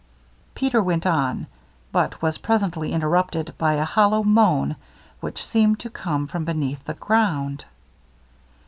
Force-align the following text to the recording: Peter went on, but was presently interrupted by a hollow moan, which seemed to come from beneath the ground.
Peter 0.55 0.81
went 0.81 1.05
on, 1.05 1.45
but 1.91 2.23
was 2.23 2.39
presently 2.39 2.91
interrupted 2.91 3.53
by 3.59 3.73
a 3.75 3.85
hollow 3.85 4.23
moan, 4.23 4.75
which 5.19 5.45
seemed 5.45 5.79
to 5.79 5.91
come 5.91 6.25
from 6.25 6.43
beneath 6.43 6.83
the 6.85 6.95
ground. 6.95 7.65